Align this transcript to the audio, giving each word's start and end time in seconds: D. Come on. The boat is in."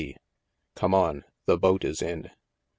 D. 0.01 0.17
Come 0.75 0.95
on. 0.95 1.25
The 1.45 1.59
boat 1.59 1.85
is 1.85 2.01
in." 2.01 2.31